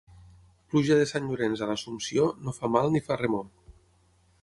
Pluja 0.71 0.95
de 1.01 1.03
sant 1.11 1.27
Llorenç 1.27 1.63
a 1.65 1.69
l'Assumpció, 1.73 2.27
no 2.47 2.57
fa 2.59 2.73
mal 2.79 2.93
ni 2.97 3.07
fa 3.11 3.23
remor. 3.25 3.49